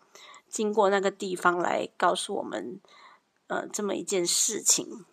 [0.47, 2.79] 经过那个地方来告诉我们，
[3.47, 5.03] 呃，这么一件事情，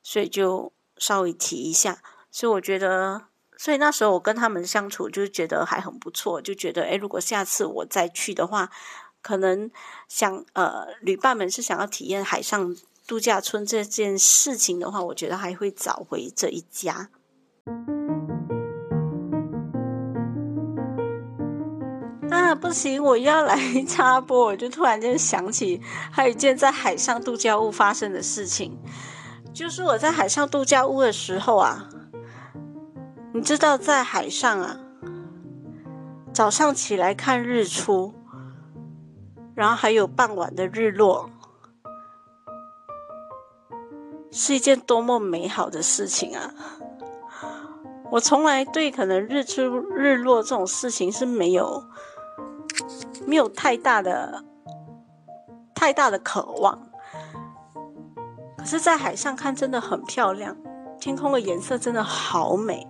[0.00, 2.00] 所以就稍微提一下。
[2.30, 3.24] 所以我觉得，
[3.56, 8.70] 所以那时候我跟他们相处，就觉得还很不错，就觉得，诶，如果下次我再去的话，
[9.20, 9.68] 可能
[10.08, 12.76] 想呃，旅伴们是想要体验海上。
[13.06, 17.10] 度假村这件事情的话，我觉得还会找回这一家。
[22.30, 23.58] 啊，不行，我要来
[23.88, 25.80] 插播，我就突然间想起，
[26.12, 28.78] 还有一件在海上度假屋发生的事情，
[29.52, 31.88] 就是我在海上度假屋的时候啊，
[33.34, 34.78] 你知道，在海上啊，
[36.32, 38.14] 早上起来看日出，
[39.56, 41.28] 然后还有傍晚的日落。
[44.30, 46.54] 是一件多么美好的事情啊！
[48.10, 51.84] 我从来对可能日出日落这种事情是没有
[53.26, 54.44] 没有太大的
[55.74, 56.90] 太大的渴望。
[58.58, 60.56] 可是，在海上看真的很漂亮，
[61.00, 62.86] 天空的颜色真的好美。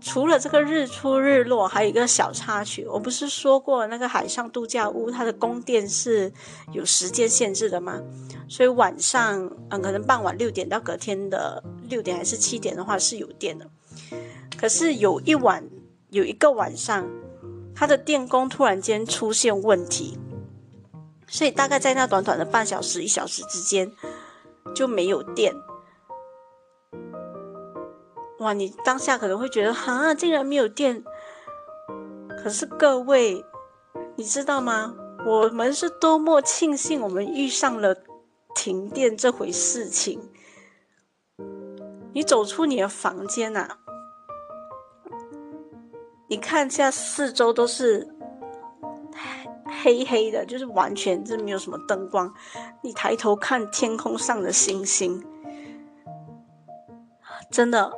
[0.00, 2.86] 除了这个日出日落，还有一个小插曲。
[2.86, 6.32] 我不是说过那个海上度假屋，它的供电是
[6.72, 8.00] 有时间限制的吗？
[8.48, 13.66] 所以晚上，嗯，可能傍晚六点到隔天的六点还是七点的话是有电的。
[14.56, 15.64] 可是有一晚，
[16.08, 17.08] 有一个晚上，
[17.74, 20.18] 它的电工突然间出现问题，
[21.28, 23.90] 所以大概在那短短的半小时、一小时之间
[24.74, 25.54] 就没有电。
[28.40, 28.52] 哇！
[28.54, 31.04] 你当下可能会觉得，哈，竟然没有电。
[32.42, 33.44] 可是各位，
[34.16, 34.94] 你知道吗？
[35.26, 37.94] 我们是多么庆幸我们遇上了
[38.54, 40.30] 停电这回事情。
[42.14, 43.68] 你走出你的房间呐，
[46.28, 48.08] 你看一下四周都是
[49.82, 52.32] 黑黑的，就是完全是没有什么灯光。
[52.82, 55.22] 你抬头看天空上的星星，
[57.50, 57.92] 真的。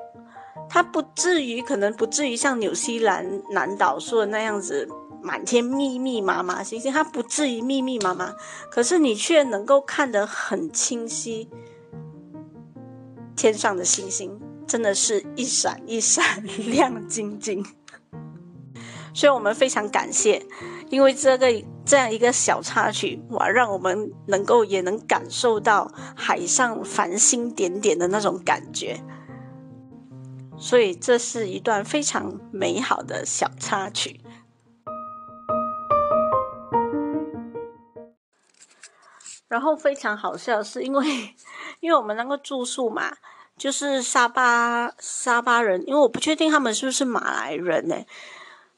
[0.75, 4.89] 它不至于，可能不至于像纽西兰南岛说的那样子，
[5.23, 8.33] 满天密密麻麻星星，它不至于密密麻麻，
[8.71, 11.51] 可是你却能够看得很清晰，
[13.37, 17.63] 天上的星星真的是一闪一闪 亮晶晶，
[19.13, 20.43] 所以我们非常感谢，
[20.89, 21.49] 因为这个
[21.85, 28.99] 这样一个小插曲，哇，让我们能够也能感受到海上繁星点点的那种感觉。
[30.63, 34.21] 所以这是一段非常美好的小插曲。
[39.49, 41.35] 然后非常好笑，是因为
[41.81, 43.17] 因为我们那个住宿嘛，
[43.59, 47.97] 就是沙巴沙巴人，因为我不确定他们是不是马来人呢，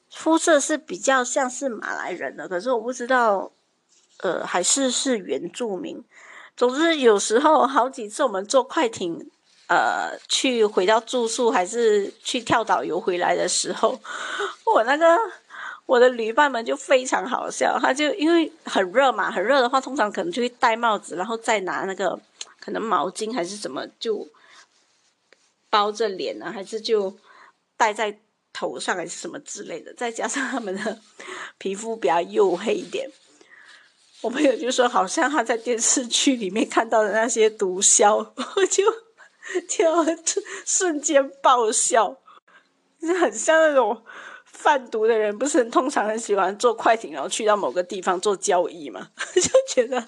[0.09, 3.51] 肤色是比较像是马来人的，可是我不知道，
[4.23, 6.03] 呃，还是是原住民。
[6.57, 9.29] 总之，有时候好几次我们坐快艇。
[9.67, 13.99] 呃，去回到住宿还是去跳导游回来的时候，
[14.63, 15.17] 我那个
[15.87, 22.19] 我的旅伴们就非常好笑，他就因为很热嘛，很热的话，通常可能就会戴帽子，然后再拿那个
[22.59, 24.27] 可能毛巾还是什么就
[25.71, 27.17] 包着脸啊，还是就
[27.75, 28.19] 戴在
[28.53, 30.99] 头上还是什么之类的，再加上他们的
[31.57, 33.09] 皮肤比较黝黑一点，
[34.21, 38.15] 我朋友就说好像他在电视剧里面看到的那些毒枭，
[38.55, 39.04] 我就。
[39.69, 40.05] 跳，
[40.65, 42.17] 瞬间爆笑，
[42.99, 44.03] 就很像那种
[44.43, 49.09] 贩毒的人，不是通常很喜欢坐快艇，然后去到某个地方做交易嘛？
[49.35, 50.03] 就觉得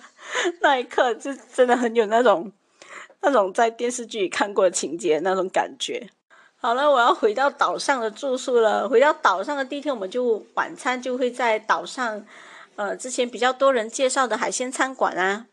[0.61, 2.51] 那一刻就真的很有那种
[3.21, 6.09] 那种在电视剧里看过的情节那种感觉。
[6.59, 8.89] 好了，我要回到岛上的住宿了。
[8.89, 12.25] 回到岛上的第一天，我们就晚餐就会在岛上，
[12.75, 15.45] 呃，之前比较多人介绍的海鲜餐馆啊，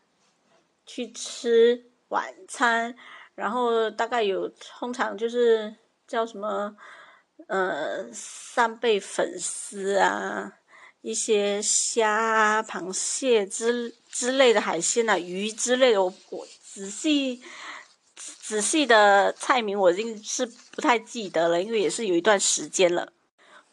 [0.85, 2.95] 去吃晚餐。
[3.35, 5.75] 然后大概有通常就是
[6.07, 6.75] 叫什么，
[7.47, 10.51] 呃，扇贝粉丝啊，
[11.01, 17.43] 一些虾、螃蟹之之类的海鲜啊，鱼之类的，我我仔细
[18.15, 23.11] 仔细的菜名我已经是不太记得了，因为也是有一段时间了，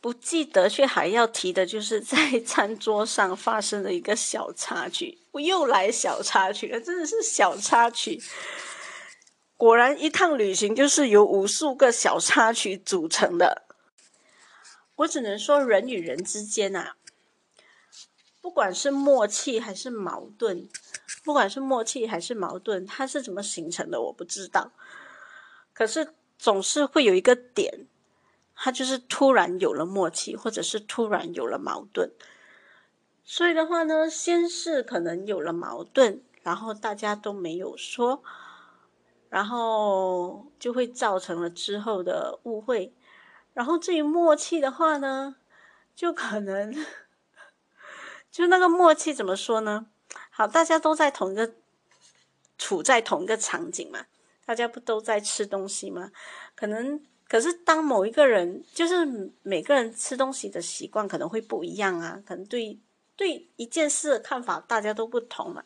[0.00, 8.20] 不记得却还要提的就是在 餐桌上发生的一个小插曲，我又来小插曲了，真的是小插曲。
[9.62, 13.62] 果然，一趟旅行就是由无数个小插曲组成的。
[14.96, 16.96] 我只能说，人与人之间啊，
[18.40, 20.68] 不管是默契还是矛盾，
[21.22, 24.72] 不管是默契还是矛盾，它是怎么形成的，我不知道。
[25.72, 27.86] 可是总是会有一个点，
[28.56, 32.10] 它就是突然有了默契，或者是突然有了矛盾。
[33.24, 38.24] 所以的话呢，先是可能有了矛盾，然后大家都没有说。
[39.32, 42.92] 然后就会造成了之后的误会，
[43.54, 45.36] 然后至于默契的话呢，
[45.94, 46.70] 就可能
[48.30, 49.86] 就那个默契怎么说呢？
[50.28, 51.54] 好，大家都在同一个
[52.58, 54.04] 处在同一个场景嘛，
[54.44, 56.12] 大家不都在吃东西吗？
[56.54, 62.78] 可能可是当某一个人，就是每个人吃东西的习惯可能会不一样啊，可能对
[63.16, 65.64] 对一件事的看法大家都不同嘛。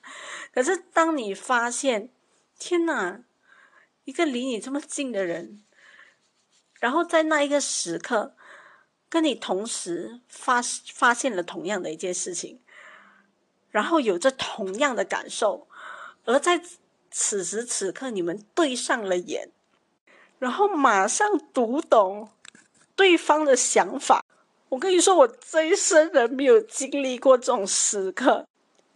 [0.54, 2.08] 可是当你发现，
[2.60, 3.22] 天哪！
[4.06, 5.64] 一个离你这么近的人，
[6.78, 8.36] 然后在那一个时刻，
[9.08, 10.62] 跟你同时发
[10.94, 12.60] 发现了同样的一件事情，
[13.72, 15.66] 然后有着同样的感受，
[16.24, 16.62] 而在
[17.10, 19.50] 此时此刻你们对上了眼，
[20.38, 22.30] 然后马上读懂
[22.94, 24.24] 对方的想法。
[24.68, 28.46] 我跟你说，我这一生人没有经历过这种时刻，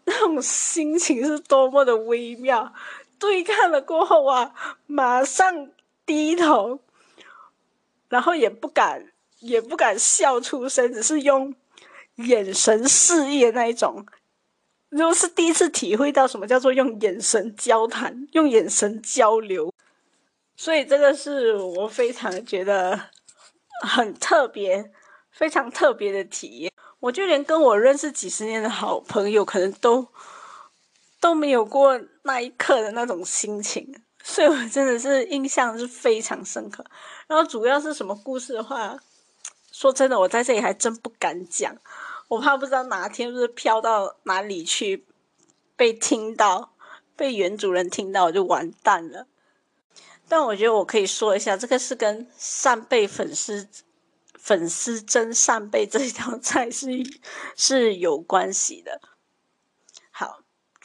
[0.04, 2.72] 那种心情是多么的微妙。
[3.20, 4.54] 对看了过后啊，
[4.86, 5.70] 马上
[6.06, 6.80] 低头，
[8.08, 11.54] 然后也不敢，也不敢笑出声，只是用
[12.16, 14.06] 眼神示意那一种。
[14.88, 19.72] 如果是第一次体会到什么叫做用眼神交谈、用眼神交流，
[20.56, 22.98] 所以这个是我非常觉得
[23.86, 24.90] 很特别、
[25.30, 26.72] 非常特别的体验。
[27.00, 30.08] 我就连跟我认识几十年的好朋友，可能都。
[31.20, 36.84] 都没有过那一刻的那种心情，所以我真的是印象是非常深刻。
[37.28, 38.98] 然后主要是什么故事的话，
[39.70, 41.76] 说真的，我在这里还真不敢讲，
[42.28, 45.06] 我怕不知道哪天是飘到哪里去，
[45.76, 46.72] 被听到，
[47.14, 49.26] 被原主人听到，我就完蛋了。
[50.26, 53.68] 但我觉得我可以说一下，这个是跟扇贝粉丝
[54.38, 56.88] 粉丝蒸扇贝这一道菜是
[57.56, 59.00] 是有关系的。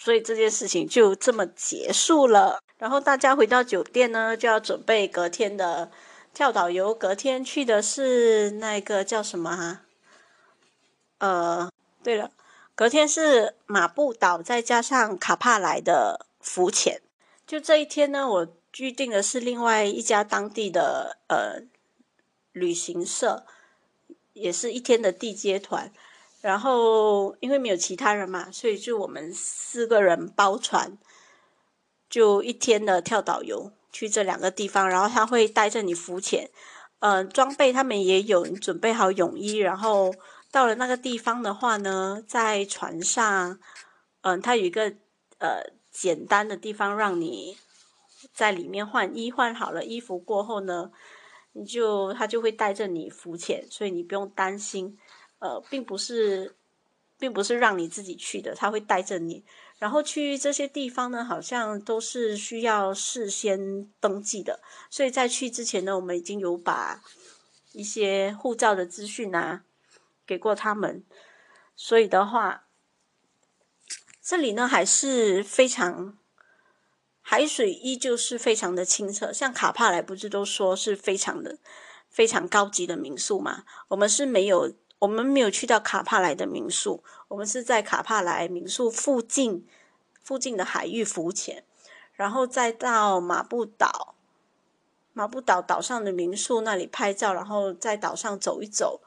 [0.05, 2.59] 所以这件事情就这么结束了。
[2.77, 5.89] 然后大家回到酒店呢，就要准备隔天的
[6.31, 9.81] 跳岛游，隔天去的是那个叫什么哈？
[11.17, 11.71] 呃，
[12.03, 12.29] 对了，
[12.75, 17.01] 隔天是马布岛，再加上卡帕莱的浮潜。
[17.47, 18.47] 就这一天呢，我
[18.77, 21.63] 预定的是另外一家当地的呃
[22.51, 23.43] 旅行社，
[24.33, 25.91] 也是一天的地接团。
[26.45, 30.95] 然后因为没有其他人嘛，所以就我们四个人包船，
[32.07, 34.87] 就一天的跳岛游去这两个地方。
[34.87, 36.51] 然后他会带着你浮潜，
[36.99, 39.55] 嗯，装备他们也有，你准备好泳衣。
[39.55, 40.13] 然后
[40.51, 43.57] 到了那个地方的话呢，在船上，
[44.21, 44.93] 嗯，他有一个
[45.39, 47.57] 呃简单的地方让你
[48.35, 50.91] 在里面换衣，换好了衣服过后呢，
[51.53, 54.99] 你就他就会带着你浮潜，所以你不用担心。
[55.45, 56.55] 呃，并不是，
[57.19, 59.45] 并不是让你自己去的，他会带着你。
[59.77, 64.59] 然后去这些地方呢，好像都是需要事先登记的。
[64.89, 67.03] 所以在去之前呢，我们已经有把
[67.73, 69.63] 一些护照的资讯啊
[70.25, 71.03] 给过他们。
[71.75, 72.65] 所以的话，
[74.23, 76.17] 这里呢还是非常
[77.21, 79.31] 海水依旧是非常的清澈。
[79.31, 81.59] 像卡帕莱不是都说是非常的
[82.09, 83.65] 非常高级的民宿嘛？
[83.89, 84.73] 我们是没有。
[85.05, 89.67] 我们没有去到卡帕莱的民宿，我们是在卡帕莱民宿附近
[90.23, 91.63] 附近的海域浮潜，
[92.13, 94.15] 然后再到马布岛，
[95.13, 98.99] 马布岛岛上的民宿那里拍照，然后在岛上走一走。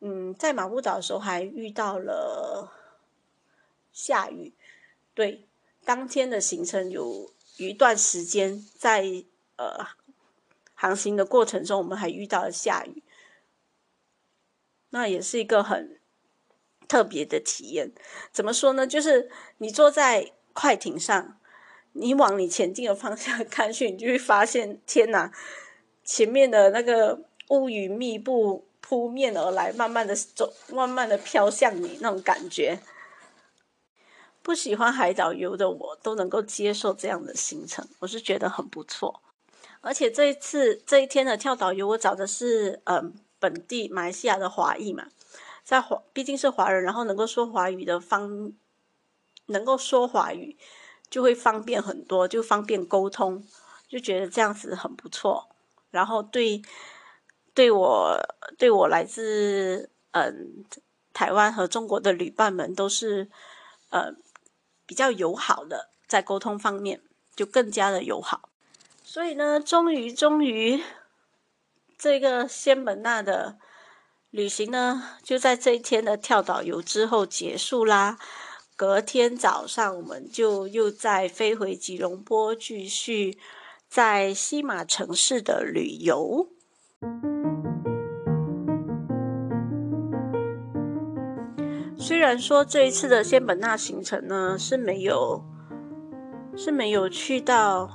[0.00, 2.72] 嗯，在马布岛的时候还遇到了
[3.92, 4.54] 下雨，
[5.12, 5.46] 对，
[5.84, 9.04] 当天的行程有一段时间在
[9.56, 9.86] 呃
[10.74, 13.02] 航行的过程中，我们还遇到了下雨。
[14.90, 16.00] 那也是一个很
[16.88, 17.92] 特别的体验。
[18.32, 18.86] 怎么说呢？
[18.86, 21.38] 就是你坐在快艇上，
[21.92, 25.30] 你往你前进的方向看去，你就会发现，天哪！
[26.04, 27.20] 前面的那个
[27.50, 32.80] 乌云密布扑面而来，慢慢的走，慢慢的飘向你，那种感觉。
[34.42, 39.22] 不喜欢海岛游的我都能够接受这样的行程，我是觉得很不错。
[39.82, 43.14] 而且这一次这一天的跳岛游，我找的是嗯。
[43.40, 45.06] 本地马来西亚的华裔嘛，
[45.64, 48.52] 在华毕竟是华人，然后能够说华语的方，
[49.46, 50.56] 能够说华语
[51.08, 53.44] 就会方便很多，就方便沟通，
[53.88, 55.48] 就觉得这样子很不错。
[55.90, 56.60] 然后对
[57.54, 58.18] 对我
[58.58, 60.64] 对我来自嗯
[61.12, 63.28] 台湾和中国的旅伴们都是
[63.90, 64.12] 呃
[64.84, 67.00] 比较友好的，在沟通方面
[67.36, 68.48] 就更加的友好。
[69.04, 70.82] 所以呢，终于终于。
[71.98, 73.58] 这个仙本那的
[74.30, 78.16] 旅行呢，就在这一天的跳岛游之后结束啦。
[78.76, 83.36] 隔天早上，我们就又再飞回吉隆坡，继续
[83.88, 86.48] 在西马城市的旅游。
[91.98, 95.44] 虽然说这一次的仙本那行程呢是没有
[96.56, 97.90] 是没有去到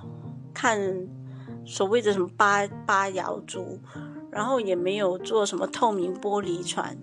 [0.53, 1.22] 看。
[1.65, 3.79] 所谓的什么八八瑶族，
[4.31, 6.97] 然后也没有做什么透明玻璃船，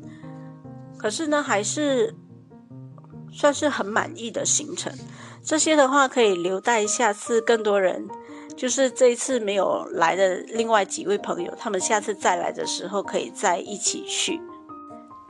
[0.99, 2.15] 可是呢，还是
[3.33, 4.93] 算是很满意的行程。
[5.43, 8.07] 这些的话可以留待下次更多人，
[8.57, 14.41] 就是这一次没有来的另外几位朋友，他们下次再来的时候可以再一起去。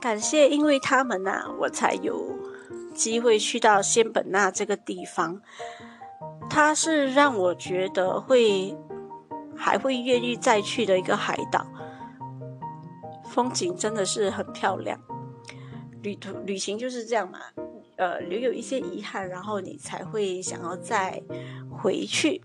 [0.01, 2.37] 感谢，因为他们呐，我才有
[2.95, 5.41] 机会去到仙本那这个地方。
[6.49, 8.77] 它是让我觉得会。
[9.63, 11.67] 还会愿意再去的一个海岛，
[13.29, 14.99] 风景真的是很漂亮。
[16.03, 17.39] 旅途旅行就是这样嘛，
[17.97, 21.23] 呃，留有一些遗憾，然后你才会想要再
[21.71, 22.41] 回去。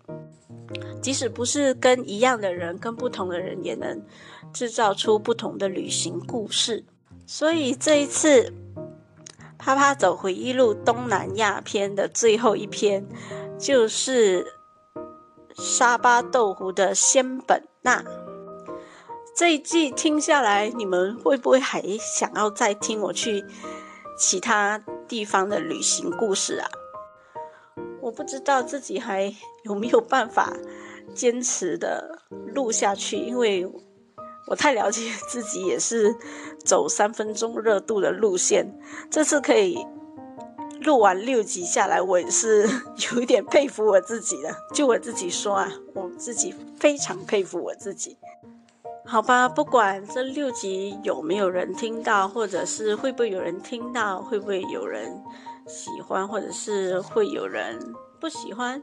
[1.01, 4.03] 即使不是跟一样的人，跟不同的人，也能
[4.51, 6.84] 制造出不同的旅行故事。
[7.26, 8.53] 所以这一次，
[9.57, 13.07] 啪啪走回忆录东南亚篇的最后一篇，
[13.57, 14.45] 就是。
[15.56, 18.03] 沙巴豆腐的仙本那，
[19.36, 23.43] 这一季听下来，你们会不会还想要再听我去
[24.18, 26.68] 其他地方的旅行故事啊？
[28.01, 29.34] 我不知道自己还
[29.64, 30.53] 有没有办法
[31.14, 32.22] 坚持的
[32.53, 33.66] 录下去，因为
[34.47, 36.14] 我太了解自己，也是
[36.66, 38.78] 走三分钟热度的路线。
[39.10, 39.86] 这次可以。
[40.86, 42.70] 录完六集下来，我也是
[43.12, 44.56] 有一点佩服我自己的。
[44.74, 48.18] 就我自己说啊，我自己非常佩服我自己。
[49.08, 55.22] 好吧，不管这六集有没有人听到，或者是会不会有人听到，会不会有人
[55.68, 57.80] 喜欢，或者是会有人
[58.20, 58.82] 不喜欢，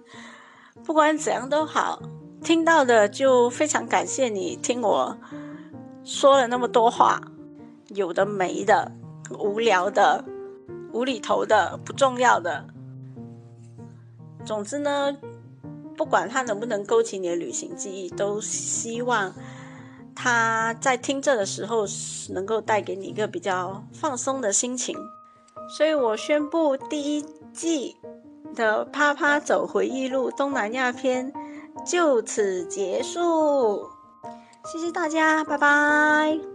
[0.84, 2.00] 不管怎样都好，
[2.42, 5.16] 听到的就非常感谢你听我
[6.04, 7.20] 说了那么多话，
[7.88, 8.92] 有的没的，
[9.38, 10.24] 无聊的、
[10.92, 12.64] 无厘头的、不重要的。
[14.44, 15.16] 总之呢，
[15.96, 19.32] 不管它能不能勾起你的旅行记忆，都希望
[20.14, 21.84] 它在听着的时候
[22.30, 24.96] 能够带给你一个比较放松的心情。
[25.76, 27.96] 所以我宣布第一季
[28.54, 31.32] 的《啪啪走回忆录》东南亚篇
[31.86, 33.86] 就此结束，
[34.64, 36.51] 谢谢大家，拜拜。